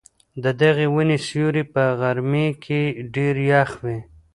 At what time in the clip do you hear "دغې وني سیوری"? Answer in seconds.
0.61-1.63